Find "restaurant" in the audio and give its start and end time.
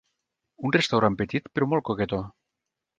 0.77-1.19